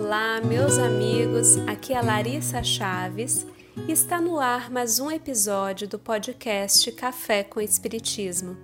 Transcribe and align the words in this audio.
Olá, 0.00 0.40
meus 0.40 0.78
amigos. 0.78 1.56
Aqui 1.66 1.92
é 1.92 2.00
Larissa 2.00 2.62
Chaves 2.62 3.44
e 3.88 3.90
está 3.90 4.20
no 4.20 4.38
ar 4.38 4.70
mais 4.70 5.00
um 5.00 5.10
episódio 5.10 5.88
do 5.88 5.98
podcast 5.98 6.92
Café 6.92 7.42
com 7.42 7.60
Espiritismo. 7.60 8.56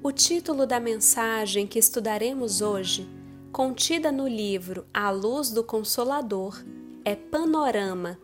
O 0.00 0.12
título 0.12 0.64
da 0.64 0.78
mensagem 0.78 1.66
que 1.66 1.76
estudaremos 1.76 2.60
hoje, 2.60 3.04
contida 3.50 4.12
no 4.12 4.28
livro 4.28 4.86
A 4.94 5.10
Luz 5.10 5.50
do 5.50 5.64
Consolador, 5.64 6.64
é 7.04 7.16
Panorama. 7.16 8.16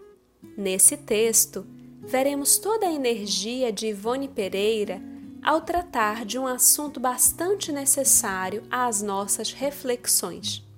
Nesse 0.56 0.96
texto, 0.96 1.66
veremos 2.00 2.58
toda 2.58 2.86
a 2.86 2.92
energia 2.92 3.72
de 3.72 3.88
Ivone 3.88 4.28
Pereira 4.28 5.02
ao 5.42 5.62
tratar 5.62 6.24
de 6.24 6.38
um 6.38 6.46
assunto 6.46 7.00
bastante 7.00 7.72
necessário 7.72 8.62
às 8.70 9.02
nossas 9.02 9.52
reflexões. 9.52 10.69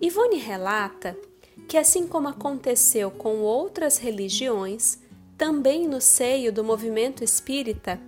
Ivone 0.00 0.36
relata 0.36 1.16
que, 1.68 1.78
assim 1.78 2.06
como 2.06 2.28
aconteceu 2.28 3.10
com 3.10 3.40
outras 3.40 3.98
religiões, 3.98 4.98
também 5.36 5.88
no 5.88 6.00
seio 6.00 6.52
do 6.52 6.62
movimento 6.62 7.24
espírita, 7.24 8.00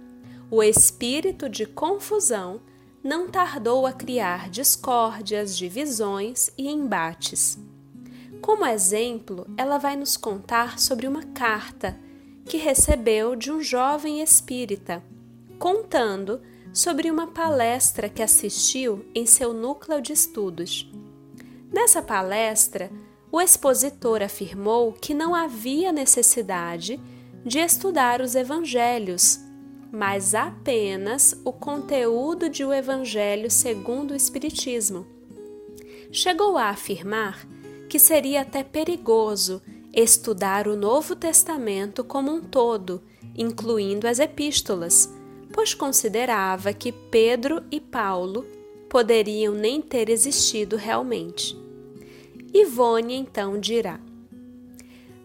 o 0.50 0.62
espírito 0.62 1.48
de 1.48 1.66
confusão 1.66 2.60
não 3.02 3.28
tardou 3.28 3.86
a 3.86 3.92
criar 3.92 4.50
discórdias, 4.50 5.56
divisões 5.56 6.50
e 6.58 6.68
embates. 6.68 7.58
Como 8.40 8.66
exemplo, 8.66 9.46
ela 9.56 9.78
vai 9.78 9.96
nos 9.96 10.16
contar 10.16 10.78
sobre 10.78 11.06
uma 11.06 11.22
carta 11.22 11.98
que 12.44 12.56
recebeu 12.56 13.34
de 13.34 13.50
um 13.50 13.60
jovem 13.60 14.20
espírita, 14.20 15.02
contando 15.58 16.40
sobre 16.72 17.10
uma 17.10 17.28
palestra 17.28 18.08
que 18.08 18.22
assistiu 18.22 19.04
em 19.14 19.26
seu 19.26 19.52
núcleo 19.52 20.00
de 20.00 20.12
estudos. 20.12 20.88
Nessa 21.72 22.00
palestra, 22.00 22.90
o 23.30 23.40
expositor 23.40 24.22
afirmou 24.22 24.92
que 24.92 25.12
não 25.12 25.34
havia 25.34 25.92
necessidade 25.92 27.00
de 27.44 27.58
estudar 27.58 28.20
os 28.20 28.34
evangelhos, 28.34 29.40
mas 29.92 30.34
apenas 30.34 31.40
o 31.44 31.52
conteúdo 31.52 32.48
de 32.48 32.64
o 32.64 32.72
Evangelho 32.72 33.50
segundo 33.50 34.10
o 34.10 34.16
Espiritismo. 34.16 35.06
Chegou 36.10 36.56
a 36.56 36.70
afirmar 36.70 37.46
que 37.88 37.98
seria 37.98 38.42
até 38.42 38.62
perigoso 38.62 39.62
estudar 39.92 40.68
o 40.68 40.76
Novo 40.76 41.16
Testamento 41.16 42.04
como 42.04 42.32
um 42.32 42.40
todo, 42.40 43.02
incluindo 43.36 44.06
as 44.06 44.18
epístolas, 44.18 45.12
pois 45.52 45.72
considerava 45.72 46.72
que 46.72 46.92
Pedro 46.92 47.62
e 47.70 47.80
Paulo 47.80 48.44
poderiam 48.88 49.54
nem 49.54 49.80
ter 49.80 50.08
existido 50.08 50.76
realmente. 50.76 51.56
Ivone 52.52 53.14
então 53.14 53.58
dirá: 53.58 54.00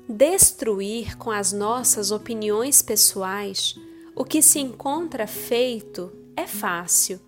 Destruir 0.07 1.17
com 1.17 1.31
as 1.31 1.53
nossas 1.53 2.11
opiniões 2.11 2.81
pessoais 2.81 3.75
o 4.15 4.25
que 4.25 4.41
se 4.41 4.59
encontra 4.59 5.25
feito 5.25 6.11
é 6.35 6.45
fácil. 6.45 7.19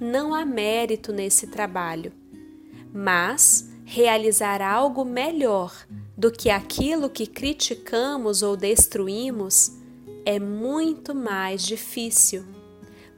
Não 0.00 0.34
há 0.34 0.44
mérito 0.44 1.12
nesse 1.12 1.48
trabalho. 1.48 2.12
Mas 2.92 3.68
realizar 3.84 4.62
algo 4.62 5.04
melhor 5.04 5.74
do 6.16 6.30
que 6.30 6.48
aquilo 6.48 7.10
que 7.10 7.26
criticamos 7.26 8.42
ou 8.42 8.56
destruímos 8.56 9.72
é 10.24 10.38
muito 10.38 11.14
mais 11.14 11.62
difícil 11.62 12.44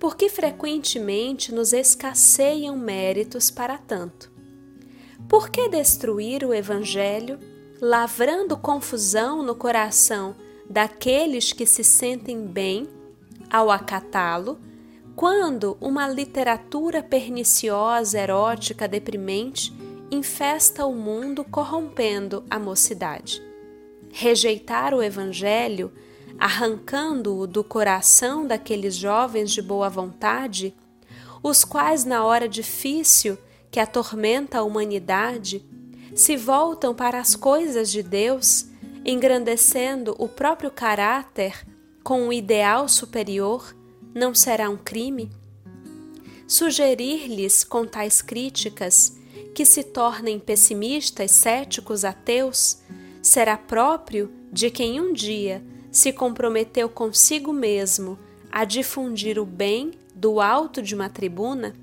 porque 0.02 0.28
frequentemente 0.28 1.54
nos 1.54 1.72
escasseiam 1.72 2.76
méritos 2.76 3.52
para 3.52 3.78
tanto. 3.78 4.32
Por 5.28 5.48
que 5.48 5.68
destruir 5.68 6.42
o 6.42 6.52
Evangelho, 6.52 7.38
lavrando 7.80 8.56
confusão 8.56 9.44
no 9.44 9.54
coração 9.54 10.34
daqueles 10.68 11.52
que 11.52 11.64
se 11.64 11.84
sentem 11.84 12.44
bem 12.44 12.88
ao 13.48 13.70
acatá-lo, 13.70 14.58
quando 15.14 15.78
uma 15.80 16.08
literatura 16.08 17.00
perniciosa, 17.00 18.18
erótica, 18.18 18.88
deprimente 18.88 19.72
infesta 20.10 20.84
o 20.84 20.96
mundo 20.96 21.44
corrompendo 21.44 22.42
a 22.50 22.58
mocidade? 22.58 23.41
Rejeitar 24.12 24.94
o 24.94 25.02
Evangelho 25.02 25.90
arrancando-o 26.38 27.46
do 27.46 27.62
coração 27.62 28.46
daqueles 28.46 28.96
jovens 28.96 29.52
de 29.52 29.62
boa 29.62 29.88
vontade, 29.88 30.74
os 31.42 31.64
quais, 31.64 32.04
na 32.04 32.24
hora 32.24 32.48
difícil 32.48 33.38
que 33.70 33.80
atormenta 33.80 34.58
a 34.58 34.62
humanidade, 34.62 35.64
se 36.14 36.36
voltam 36.36 36.94
para 36.94 37.18
as 37.18 37.34
coisas 37.34 37.90
de 37.90 38.02
Deus, 38.02 38.66
engrandecendo 39.04 40.14
o 40.18 40.28
próprio 40.28 40.70
caráter 40.70 41.66
com 42.02 42.22
um 42.22 42.32
ideal 42.32 42.88
superior, 42.88 43.74
não 44.14 44.34
será 44.34 44.68
um 44.68 44.76
crime? 44.76 45.30
Sugerir-lhes 46.46 47.64
com 47.64 47.86
tais 47.86 48.20
críticas 48.20 49.16
que 49.54 49.64
se 49.64 49.84
tornem 49.84 50.38
pessimistas, 50.38 51.30
céticos, 51.30 52.04
ateus, 52.04 52.78
será 53.22 53.56
próprio 53.56 54.31
de 54.53 54.69
quem 54.69 55.00
um 55.00 55.12
dia 55.12 55.65
se 55.91 56.12
comprometeu 56.12 56.88
consigo 56.88 57.53
mesmo 57.53 58.19
a 58.50 58.65
difundir 58.65 59.38
o 59.38 59.47
bem 59.47 59.93
do 60.15 60.41
alto 60.41 60.83
de 60.83 60.94
uma 60.94 61.09
tribuna? 61.09 61.75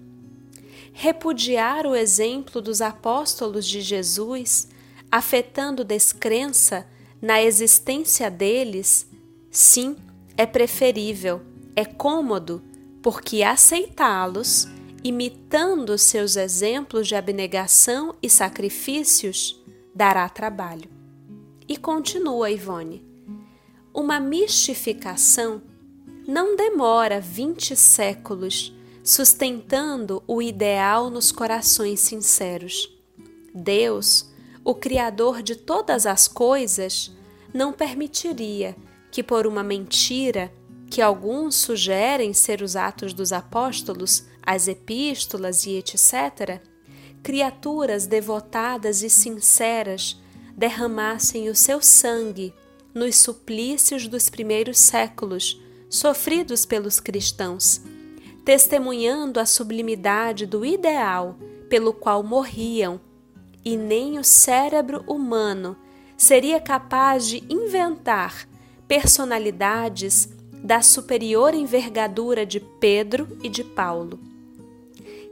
Repudiar 0.92 1.88
o 1.88 1.96
exemplo 1.96 2.62
dos 2.62 2.82
apóstolos 2.82 3.66
de 3.66 3.80
Jesus, 3.80 4.68
afetando 5.10 5.84
descrença 5.84 6.86
na 7.22 7.42
existência 7.42 8.30
deles? 8.30 9.08
Sim, 9.50 9.96
é 10.36 10.46
preferível, 10.46 11.42
é 11.76 11.86
cômodo, 11.86 12.62
porque 13.02 13.44
aceitá-los, 13.44 14.68
imitando 15.04 15.98
seus 15.98 16.36
exemplos 16.36 17.08
de 17.08 17.16
abnegação 17.16 18.14
e 18.22 18.30
sacrifícios, 18.30 19.64
dará 19.96 20.28
trabalho. 20.28 20.99
E 21.70 21.78
continua 21.78 22.50
Ivone 22.50 23.08
uma 23.94 24.20
mistificação 24.20 25.62
não 26.28 26.56
demora 26.56 27.22
vinte 27.22 27.76
séculos 27.76 28.76
sustentando 29.04 30.24
o 30.28 30.42
ideal 30.42 31.12
nos 31.12 31.32
corações 31.32 32.00
sinceros. 32.00 32.92
Deus, 33.54 34.32
o 34.64 34.74
Criador 34.74 35.44
de 35.44 35.56
todas 35.56 36.08
as 36.08 36.28
coisas, 36.28 37.12
não 37.54 37.72
permitiria 37.72 38.76
que, 39.12 39.22
por 39.22 39.46
uma 39.46 39.62
mentira 39.62 40.52
que 40.90 41.04
alguns 41.04 41.56
sugerem 41.56 42.34
ser 42.34 42.64
os 42.64 42.76
atos 42.76 43.14
dos 43.14 43.32
apóstolos, 43.32 44.24
as 44.42 44.68
epístolas 44.68 45.68
e 45.68 45.78
etc., 45.78 46.62
criaturas 47.22 48.08
devotadas 48.08 49.04
e 49.04 49.10
sinceras 49.10 50.20
derramassem 50.56 51.50
o 51.50 51.56
seu 51.56 51.82
sangue 51.82 52.54
nos 52.94 53.18
suplícios 53.18 54.08
dos 54.08 54.30
primeiros 54.30 54.78
séculos 54.80 55.62
sofridos 55.90 56.66
pelos 56.66 57.00
cristãos, 57.00 57.82
testemunhando 58.46 59.40
a 59.40 59.46
sublimidade 59.46 60.46
do 60.46 60.66
ideal 60.66 61.38
pelo 61.70 61.94
qual 61.94 62.24
morriam, 62.24 63.00
e 63.64 63.78
nem 63.78 64.18
o 64.18 64.24
cérebro 64.24 65.04
humano 65.08 65.76
seria 66.18 66.60
capaz 66.60 67.28
de 67.28 67.44
inventar 67.50 68.48
personalidades 68.88 70.30
da 70.64 70.82
superior 70.82 71.54
envergadura 71.54 72.46
de 72.46 72.60
Pedro 72.60 73.38
e 73.44 73.50
de 73.50 73.64
Paulo. 73.64 74.20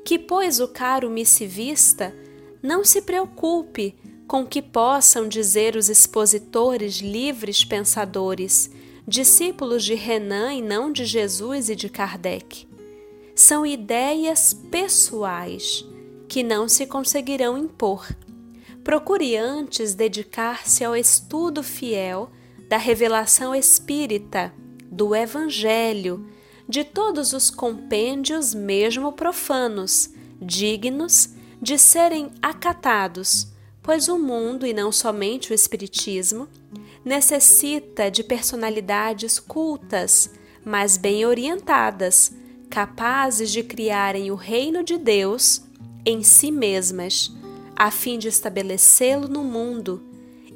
Que, 0.06 0.18
pois, 0.18 0.60
o 0.60 0.68
caro 0.68 1.10
missivista 1.10 2.14
não 2.62 2.86
se 2.86 3.02
preocupe 3.02 3.96
com 4.28 4.46
que 4.46 4.62
possam 4.62 5.28
dizer 5.28 5.76
os 5.76 5.88
expositores 5.88 6.98
livres 6.98 7.64
pensadores, 7.64 8.70
discípulos 9.08 9.86
de 9.86 9.96
Renan 9.96 10.54
e 10.54 10.62
não 10.62 10.92
de 10.92 11.06
Jesus 11.06 11.70
e 11.70 11.76
de 11.76 11.88
Kardec. 11.88 12.68
São 13.34 13.66
ideias 13.66 14.54
pessoais 14.54 15.86
que 16.28 16.44
não 16.44 16.68
se 16.68 16.86
conseguirão 16.86 17.58
impor. 17.58 18.06
Procure 18.84 19.38
antes 19.38 19.94
dedicar-se 19.94 20.84
ao 20.84 20.96
estudo 20.96 21.64
fiel 21.64 22.30
da 22.68 22.78
revelação 22.78 23.56
espírita, 23.56 24.54
do 24.92 25.16
Evangelho, 25.16 26.28
de 26.68 26.84
todos 26.84 27.32
os 27.32 27.50
compêndios, 27.50 28.54
mesmo 28.54 29.14
profanos, 29.14 30.10
dignos 30.42 31.30
de 31.62 31.78
serem 31.78 32.32
acatados 32.42 33.56
pois 33.88 34.10
o 34.10 34.20
mundo, 34.20 34.68
e 34.68 34.74
não 34.74 34.92
somente 34.92 35.54
o 35.54 35.56
Espiritismo, 35.56 36.50
necessita 37.06 38.12
de 38.12 38.22
personalidades 38.22 39.40
cultas, 39.40 40.30
mas 40.66 40.98
bem 40.98 41.26
orientadas, 41.26 42.34
capazes 42.70 43.50
de 43.50 43.64
criarem 43.64 44.30
o 44.30 44.36
reino 44.36 44.84
de 44.84 44.98
Deus 44.98 45.62
em 46.06 46.22
si 46.22 46.52
mesmas, 46.52 47.32
a 47.78 47.90
fim 47.90 48.20
de 48.20 48.28
estabelecê-lo 48.28 49.30
no 49.30 49.42
mundo, 49.42 50.04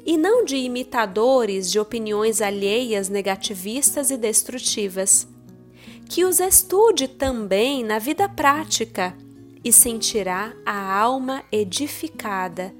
e 0.04 0.18
não 0.18 0.44
de 0.44 0.56
imitadores 0.56 1.70
de 1.70 1.80
opiniões 1.80 2.42
alheias 2.42 3.08
negativistas 3.08 4.10
e 4.10 4.18
destrutivas. 4.18 5.26
Que 6.06 6.26
os 6.26 6.38
estude 6.38 7.08
também 7.08 7.82
na 7.82 7.98
vida 7.98 8.28
prática 8.28 9.16
e 9.64 9.72
sentirá 9.72 10.52
a 10.66 11.00
alma 11.00 11.42
edificada, 11.50 12.74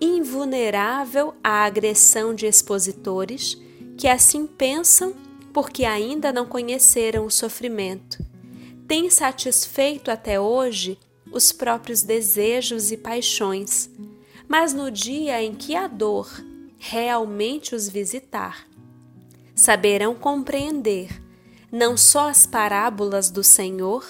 invulnerável 0.00 1.34
à 1.42 1.64
agressão 1.64 2.34
de 2.34 2.46
expositores 2.46 3.60
que 3.96 4.08
assim 4.08 4.46
pensam 4.46 5.14
porque 5.52 5.84
ainda 5.84 6.32
não 6.32 6.46
conheceram 6.46 7.24
o 7.24 7.30
sofrimento. 7.30 8.24
Tem 8.86 9.08
satisfeito 9.08 10.10
até 10.10 10.38
hoje 10.38 10.98
os 11.32 11.50
próprios 11.50 12.02
desejos 12.02 12.92
e 12.92 12.96
paixões, 12.96 13.90
mas 14.46 14.72
no 14.72 14.90
dia 14.90 15.42
em 15.42 15.54
que 15.54 15.74
a 15.74 15.88
dor 15.88 16.28
realmente 16.78 17.74
os 17.74 17.88
visitar, 17.88 18.66
saberão 19.54 20.14
compreender 20.14 21.22
não 21.72 21.96
só 21.96 22.28
as 22.28 22.46
parábolas 22.46 23.30
do 23.30 23.42
Senhor, 23.42 24.04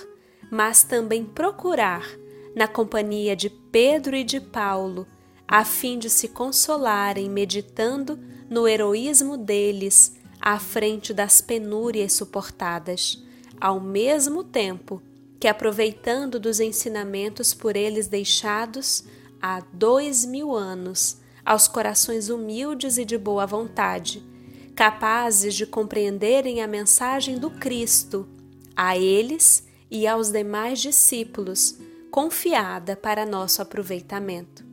mas 0.50 0.82
também 0.82 1.24
procurar, 1.24 2.06
na 2.54 2.68
companhia 2.68 3.34
de 3.34 3.50
Pedro 3.50 4.16
e 4.16 4.24
de 4.24 4.40
Paulo, 4.40 5.06
a 5.48 5.64
fim 5.64 5.98
de 5.98 6.10
se 6.10 6.28
consolarem 6.28 7.30
meditando 7.30 8.18
no 8.50 8.66
heroísmo 8.66 9.36
deles 9.36 10.16
à 10.40 10.58
frente 10.58 11.12
das 11.12 11.40
penúrias 11.40 12.12
suportadas, 12.12 13.22
ao 13.60 13.80
mesmo 13.80 14.44
tempo 14.44 15.02
que, 15.38 15.48
aproveitando 15.48 16.38
dos 16.38 16.60
ensinamentos 16.60 17.54
por 17.54 17.76
eles 17.76 18.08
deixados 18.08 19.04
há 19.40 19.60
dois 19.72 20.24
mil 20.24 20.54
anos, 20.54 21.18
aos 21.44 21.68
corações 21.68 22.28
humildes 22.28 22.98
e 22.98 23.04
de 23.04 23.16
boa 23.16 23.46
vontade, 23.46 24.22
capazes 24.74 25.54
de 25.54 25.64
compreenderem 25.64 26.60
a 26.60 26.66
mensagem 26.66 27.38
do 27.38 27.50
Cristo, 27.50 28.28
a 28.74 28.98
eles 28.98 29.64
e 29.88 30.06
aos 30.08 30.30
demais 30.30 30.80
discípulos, 30.80 31.78
confiada 32.10 32.96
para 32.96 33.24
nosso 33.24 33.62
aproveitamento. 33.62 34.65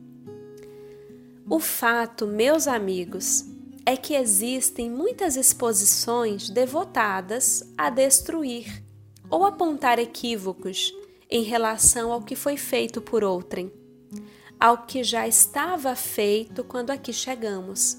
O 1.48 1.60
fato, 1.60 2.26
meus 2.26 2.66
amigos, 2.66 3.44
é 3.84 3.98
que 3.98 4.14
existem 4.14 4.90
muitas 4.90 5.36
exposições 5.36 6.48
devotadas 6.48 7.62
a 7.76 7.90
destruir 7.90 8.82
ou 9.28 9.44
apontar 9.44 9.98
equívocos 9.98 10.94
em 11.30 11.42
relação 11.42 12.10
ao 12.10 12.22
que 12.22 12.34
foi 12.34 12.56
feito 12.56 13.02
por 13.02 13.22
outrem, 13.22 13.70
ao 14.58 14.86
que 14.86 15.04
já 15.04 15.28
estava 15.28 15.94
feito 15.94 16.64
quando 16.64 16.90
aqui 16.90 17.12
chegamos. 17.12 17.98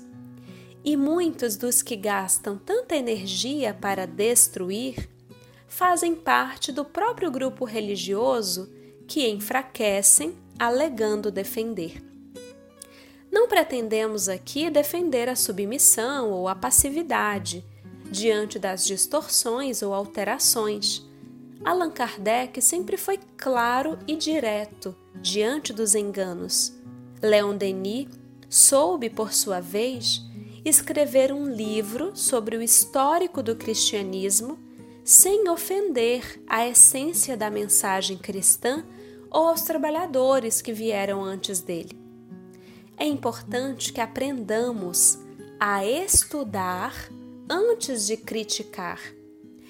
E 0.84 0.98
muitos 0.98 1.56
dos 1.56 1.84
que 1.84 1.96
gastam 1.96 2.58
tanta 2.58 2.96
energia 2.96 3.76
para 3.76 4.08
destruir 4.08 5.08
fazem 5.68 6.16
parte 6.16 6.72
do 6.72 6.84
próprio 6.84 7.30
grupo 7.30 7.64
religioso 7.64 8.74
que 9.08 9.28
enfraquecem 9.30 10.36
alegando 10.58 11.30
defender. 11.30 12.15
Não 13.36 13.50
pretendemos 13.50 14.30
aqui 14.30 14.70
defender 14.70 15.28
a 15.28 15.36
submissão 15.36 16.32
ou 16.32 16.48
a 16.48 16.56
passividade 16.56 17.66
diante 18.10 18.58
das 18.58 18.86
distorções 18.86 19.82
ou 19.82 19.94
alterações. 19.94 21.06
Allan 21.62 21.92
Kardec 21.92 22.62
sempre 22.62 22.96
foi 22.96 23.20
claro 23.36 24.00
e 24.08 24.16
direto 24.16 24.96
diante 25.16 25.74
dos 25.74 25.96
enganos. 25.96 26.74
Leon 27.22 27.58
Denis 27.58 28.08
soube, 28.50 29.10
por 29.10 29.34
sua 29.34 29.60
vez, 29.60 30.22
escrever 30.64 31.34
um 31.34 31.46
livro 31.46 32.16
sobre 32.16 32.56
o 32.56 32.62
histórico 32.62 33.44
do 33.44 33.54
cristianismo 33.54 34.58
sem 35.04 35.50
ofender 35.50 36.42
a 36.48 36.66
essência 36.66 37.36
da 37.36 37.50
mensagem 37.50 38.18
cristã 38.18 38.86
ou 39.30 39.50
aos 39.50 39.64
trabalhadores 39.64 40.62
que 40.62 40.72
vieram 40.72 41.22
antes 41.22 41.60
dele. 41.60 42.05
É 42.98 43.06
importante 43.06 43.92
que 43.92 44.00
aprendamos 44.00 45.20
a 45.60 45.86
estudar 45.86 47.10
antes 47.50 48.08
de 48.08 48.18
criticar, 48.18 49.00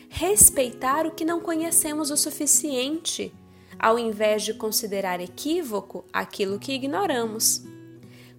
respeitar 0.10 1.06
o 1.06 1.12
que 1.12 1.26
não 1.26 1.40
conhecemos 1.40 2.12
o 2.12 2.18
suficiente, 2.18 3.34
ao 3.78 4.00
invés 4.00 4.44
de 4.44 4.54
considerar 4.54 5.20
equívoco 5.20 6.06
aquilo 6.14 6.60
que 6.60 6.74
ignoramos. 6.74 7.64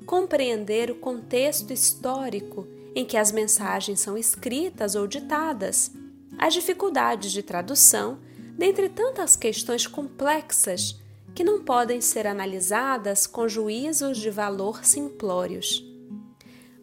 Compreender 0.06 0.90
o 0.90 0.94
contexto 0.94 1.72
histórico 1.72 2.66
em 2.94 3.04
que 3.04 3.16
as 3.16 3.32
mensagens 3.32 4.00
são 4.00 4.16
escritas 4.16 4.94
ou 4.94 5.06
ditadas 5.06 5.92
as 6.38 6.54
dificuldades 6.54 7.32
de 7.32 7.42
tradução, 7.42 8.18
dentre 8.56 8.88
tantas 8.88 9.36
questões 9.36 9.86
complexas 9.86 11.00
que 11.36 11.44
não 11.44 11.60
podem 11.60 12.00
ser 12.00 12.26
analisadas 12.26 13.26
com 13.26 13.46
juízos 13.46 14.16
de 14.16 14.30
valor 14.30 14.86
simplórios. 14.86 15.84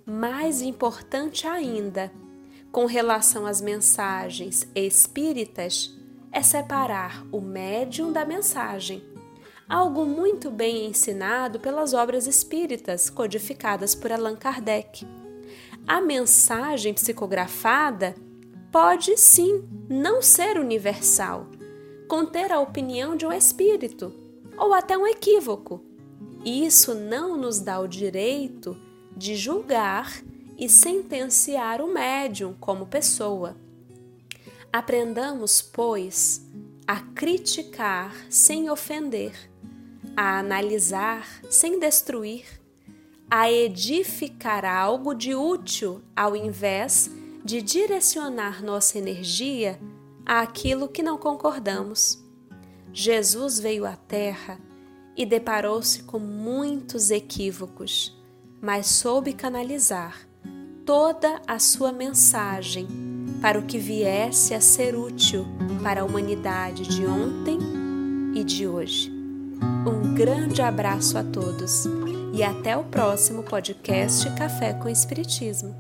Mais 0.06 0.62
importante 0.62 1.48
ainda, 1.48 2.12
com 2.72 2.86
relação 2.86 3.48
às 3.48 3.60
mensagens 3.60 4.68
espíritas, 4.76 5.98
é 6.32 6.44
separar 6.44 7.26
o 7.32 7.42
médium 7.42 8.12
da 8.12 8.24
mensagem, 8.26 9.04
algo 9.68 10.06
muito 10.06 10.52
bem 10.52 10.86
ensinado 10.86 11.60
pelas 11.60 11.96
obras 11.96 12.28
espíritas 12.28 13.10
codificadas 13.10 13.96
por 13.96 14.12
Allan 14.12 14.36
Kardec. 14.36 15.04
A 15.88 16.00
mensagem 16.00 16.94
psicografada 16.94 18.14
pode 18.72 19.18
sim 19.18 19.68
não 19.90 20.22
ser 20.22 20.60
universal, 20.60 21.48
conter 22.08 22.52
a 22.52 22.60
opinião 22.60 23.16
de 23.16 23.26
um 23.26 23.34
espírito 23.34 24.22
ou 24.58 24.74
até 24.74 24.98
um 24.98 25.08
equívoco. 25.08 25.84
Isso 26.46 26.94
não 26.94 27.38
nos 27.38 27.60
dá 27.60 27.80
o 27.80 27.88
direito 27.88 28.78
de 29.16 29.36
julgar 29.36 30.22
e 30.58 30.68
sentenciar 30.70 31.82
o 31.82 31.92
médium 31.92 32.54
como 32.60 32.86
pessoa. 32.86 33.56
Aprendamos, 34.72 35.62
pois, 35.62 36.46
a 36.88 37.00
criticar 37.00 38.14
sem 38.30 38.70
ofender, 38.70 39.34
a 40.16 40.40
analisar 40.40 41.28
sem 41.50 41.80
destruir, 41.80 42.46
a 43.30 43.52
edificar 43.52 44.66
algo 44.66 45.14
de 45.14 45.34
útil 45.34 46.02
ao 46.16 46.36
invés 46.36 47.10
de 47.44 47.62
direcionar 47.62 48.64
nossa 48.64 48.98
energia 48.98 49.80
àquilo 50.26 50.88
que 50.88 51.04
não 51.04 51.18
concordamos. 51.18 52.23
Jesus 52.94 53.60
veio 53.60 53.86
à 53.86 53.96
Terra 53.96 54.60
e 55.18 55.26
deparou-se 55.26 56.04
com 56.04 56.20
muitos 56.20 57.10
equívocos, 57.10 58.16
mas 58.62 58.86
soube 58.86 59.34
canalizar 59.34 60.28
toda 60.86 61.42
a 61.48 61.58
sua 61.58 61.92
mensagem 61.92 62.88
para 63.42 63.58
o 63.58 63.66
que 63.66 63.80
viesse 63.80 64.54
a 64.54 64.62
ser 64.62 64.96
útil 64.96 65.46
para 65.82 66.02
a 66.02 66.06
humanidade 66.06 66.84
de 66.84 67.06
ontem 67.06 67.58
e 68.36 68.44
de 68.44 68.68
hoje. 68.68 69.12
Um 69.86 70.14
grande 70.14 70.62
abraço 70.62 71.18
a 71.18 71.24
todos 71.24 71.86
e 72.34 72.44
até 72.44 72.78
o 72.78 72.84
próximo 72.84 73.44
podcast 73.44 74.30
Café 74.36 74.74
com 74.74 74.88
Espiritismo. 74.88 75.76